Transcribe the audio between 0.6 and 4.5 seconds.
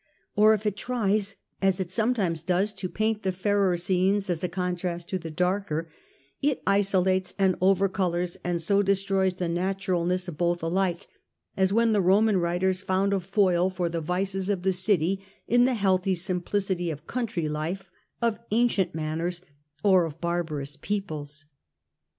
it tries, as it sometimes does, to paint the fairer scenes as a